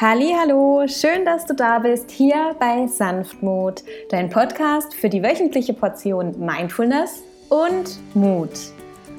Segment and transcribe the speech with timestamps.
[0.00, 6.38] Hallo, schön, dass du da bist hier bei Sanftmut, dein Podcast für die wöchentliche Portion
[6.38, 8.52] Mindfulness und Mut.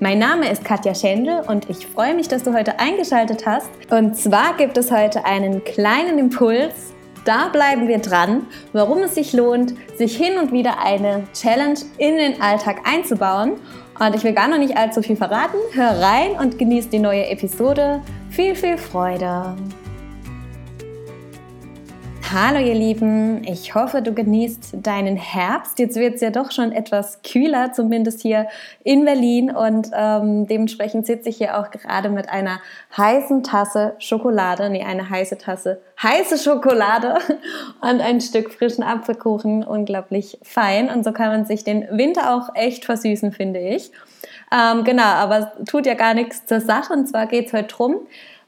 [0.00, 3.68] Mein Name ist Katja Schendel und ich freue mich, dass du heute eingeschaltet hast.
[3.90, 6.94] Und zwar gibt es heute einen kleinen Impuls.
[7.26, 12.16] Da bleiben wir dran, warum es sich lohnt, sich hin und wieder eine Challenge in
[12.16, 13.60] den Alltag einzubauen.
[14.00, 15.58] Und ich will gar noch nicht allzu viel verraten.
[15.74, 18.00] Hör rein und genieß die neue Episode.
[18.30, 19.54] Viel, viel Freude!
[22.34, 25.78] Hallo ihr Lieben, ich hoffe, du genießt deinen Herbst.
[25.78, 28.48] Jetzt wird es ja doch schon etwas kühler, zumindest hier
[28.84, 29.50] in Berlin.
[29.50, 32.62] Und ähm, dementsprechend sitze ich hier auch gerade mit einer
[32.96, 37.18] heißen Tasse Schokolade, nee, eine heiße Tasse heiße Schokolade
[37.82, 40.88] und ein Stück frischen Apfelkuchen, unglaublich fein.
[40.88, 43.92] Und so kann man sich den Winter auch echt versüßen, finde ich.
[44.50, 46.94] Ähm, genau, aber tut ja gar nichts zur Sache.
[46.94, 47.96] Und zwar geht es heute drum,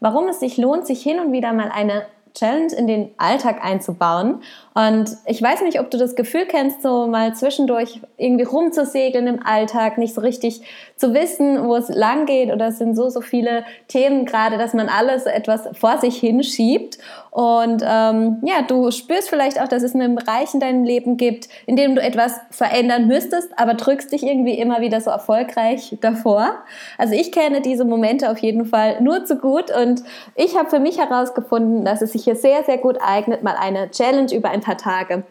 [0.01, 4.43] warum es sich lohnt, sich hin und wieder mal eine Challenge in den Alltag einzubauen.
[4.75, 9.47] Und ich weiß nicht, ob du das Gefühl kennst, so mal zwischendurch irgendwie rumzusegeln im
[9.47, 10.63] Alltag, nicht so richtig
[10.97, 12.53] zu wissen, wo es lang geht.
[12.53, 16.99] Oder es sind so, so viele Themen gerade, dass man alles etwas vor sich hinschiebt.
[17.31, 21.49] Und ähm, ja, du spürst vielleicht auch, dass es einen Bereich in deinem Leben gibt,
[21.67, 26.55] in dem du etwas verändern müsstest, aber drückst dich irgendwie immer wieder so erfolgreich davor.
[26.97, 30.03] Also ich kenne diese Momente auf jeden Fall nur zu gut und
[30.37, 33.91] ich habe für mich herausgefunden, dass es sich hier sehr, sehr gut eignet, mal eine
[33.91, 35.25] Challenge über ein paar Tage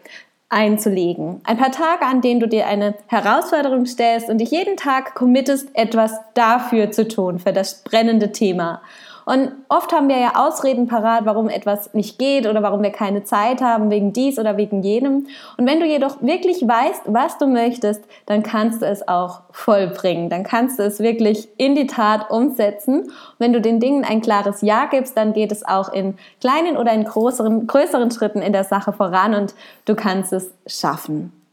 [0.48, 1.40] einzulegen.
[1.44, 5.68] Ein paar Tage, an denen du dir eine Herausforderung stellst und dich jeden Tag committest,
[5.74, 8.82] etwas dafür zu tun, für das brennende Thema.
[9.24, 13.24] Und oft haben wir ja Ausreden parat, warum etwas nicht geht oder warum wir keine
[13.24, 15.26] Zeit haben, wegen dies oder wegen jenem.
[15.56, 20.28] Und wenn du jedoch wirklich weißt, was du möchtest, dann kannst du es auch vollbringen.
[20.28, 23.02] Dann kannst du es wirklich in die Tat umsetzen.
[23.04, 26.76] Und wenn du den Dingen ein klares Ja gibst, dann geht es auch in kleinen
[26.76, 29.54] oder in größeren, größeren Schritten in der Sache voran und
[29.86, 31.43] du kannst es schaffen.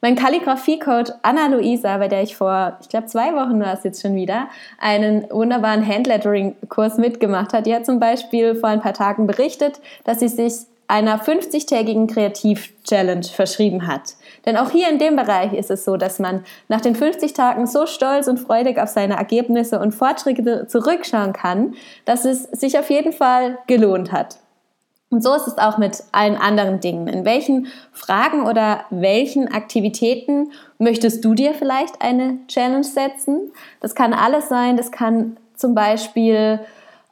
[0.00, 4.14] Mein Kalligrafie-Coach Anna-Luisa, bei der ich vor, ich glaube, zwei Wochen war es jetzt schon
[4.14, 9.80] wieder, einen wunderbaren Handlettering-Kurs mitgemacht hat, die hat zum Beispiel vor ein paar Tagen berichtet,
[10.04, 14.14] dass sie sich einer 50-tägigen Kreativ-Challenge verschrieben hat.
[14.44, 17.66] Denn auch hier in dem Bereich ist es so, dass man nach den 50 Tagen
[17.66, 21.74] so stolz und freudig auf seine Ergebnisse und Fortschritte zurückschauen kann,
[22.04, 24.38] dass es sich auf jeden Fall gelohnt hat.
[25.12, 27.06] Und so ist es auch mit allen anderen Dingen.
[27.06, 33.52] In welchen Fragen oder welchen Aktivitäten möchtest du dir vielleicht eine Challenge setzen?
[33.80, 34.78] Das kann alles sein.
[34.78, 36.60] Das kann zum Beispiel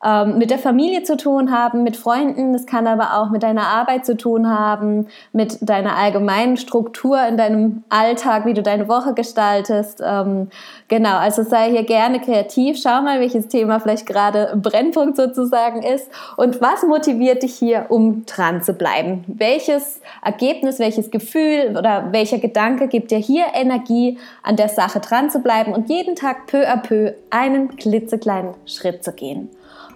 [0.02, 2.54] ähm, mit der Familie zu tun haben, mit Freunden.
[2.54, 7.36] Das kann aber auch mit deiner Arbeit zu tun haben, mit deiner allgemeinen Struktur in
[7.36, 10.02] deinem Alltag, wie du deine Woche gestaltest.
[10.02, 10.48] Ähm,
[10.88, 12.80] genau, also sei hier gerne kreativ.
[12.82, 18.24] Schau mal, welches Thema vielleicht gerade Brennpunkt sozusagen ist und was motiviert dich hier, um
[18.24, 19.24] dran zu bleiben.
[19.26, 25.28] Welches Ergebnis, welches Gefühl oder welcher Gedanke gibt dir hier Energie, an der Sache dran
[25.28, 29.50] zu bleiben und jeden Tag peu à peu einen klitzekleinen Schritt zu gehen.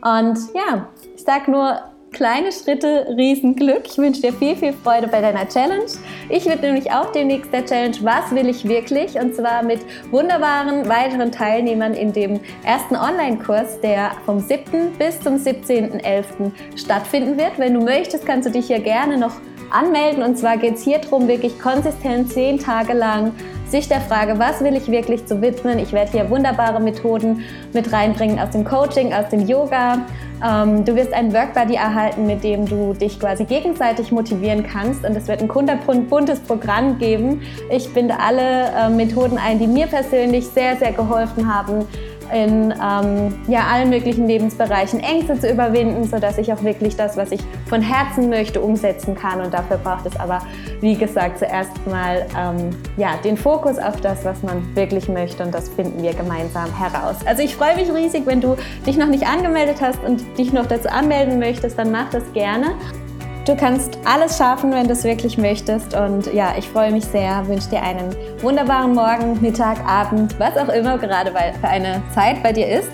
[0.05, 1.81] Und ja, ich sag nur
[2.13, 3.83] kleine Schritte, Riesenglück.
[3.87, 5.87] Ich wünsche dir viel, viel Freude bei deiner Challenge.
[6.29, 9.19] Ich werde nämlich auch demnächst der Challenge Was will ich wirklich?
[9.19, 14.93] Und zwar mit wunderbaren weiteren Teilnehmern in dem ersten Online-Kurs, der vom 7.
[14.99, 16.53] bis zum 17.11.
[16.77, 17.59] stattfinden wird.
[17.59, 19.35] Wenn du möchtest, kannst du dich hier gerne noch
[19.71, 20.23] anmelden.
[20.23, 23.33] Und zwar geht es hier darum, wirklich konsistent zehn Tage lang
[23.75, 25.81] sich der Frage, was will ich wirklich zu widmen.
[25.81, 27.41] Ich werde hier wunderbare Methoden
[27.73, 30.07] mit reinbringen aus dem Coaching, aus dem Yoga.
[30.47, 35.05] Ähm, du wirst ein Workbuddy erhalten, mit dem du dich quasi gegenseitig motivieren kannst.
[35.05, 37.43] Und es wird ein kunterbuntes Programm geben.
[37.69, 41.85] Ich binde alle äh, Methoden ein, die mir persönlich sehr, sehr geholfen haben,
[42.35, 47.31] in ähm, ja, allen möglichen Lebensbereichen Ängste zu überwinden, sodass ich auch wirklich das, was
[47.31, 49.41] ich von Herzen möchte, umsetzen kann.
[49.41, 50.43] Und dafür braucht es aber,
[50.81, 55.45] wie gesagt, zuerst mal ähm, ja, den Fokus auf das, was man wirklich möchte.
[55.45, 57.17] Und das finden wir gemeinsam heraus.
[57.25, 60.67] Also ich freue mich riesig, wenn du dich noch nicht angemeldet hast und dich noch
[60.67, 62.75] dazu anmelden möchtest, dann mach das gerne.
[63.47, 65.95] Du kannst alles schaffen, wenn du es wirklich möchtest.
[65.95, 70.71] Und ja, ich freue mich sehr, wünsche dir einen wunderbaren Morgen, Mittag, Abend, was auch
[70.71, 72.89] immer gerade für eine Zeit bei dir ist.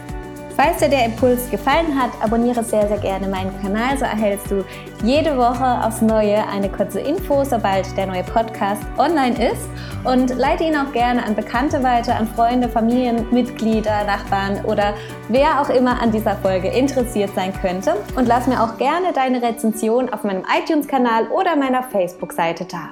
[0.63, 3.97] Falls dir der Impuls gefallen hat, abonniere sehr, sehr gerne meinen Kanal.
[3.97, 4.63] So erhältst du
[5.03, 9.67] jede Woche aufs Neue eine kurze Info, sobald der neue Podcast online ist.
[10.05, 14.93] Und leite ihn auch gerne an Bekannte weiter, an Freunde, Familienmitglieder, Nachbarn oder
[15.31, 17.95] wer auch immer an dieser Folge interessiert sein könnte.
[18.15, 22.91] Und lass mir auch gerne deine Rezension auf meinem iTunes-Kanal oder meiner Facebook-Seite da.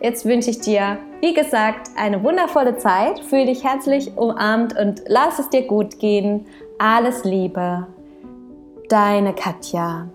[0.00, 3.20] Jetzt wünsche ich dir, wie gesagt, eine wundervolle Zeit.
[3.20, 6.46] Fühl dich herzlich umarmt und lass es dir gut gehen.
[6.82, 7.86] Alles Liebe,
[8.88, 10.08] deine Katja.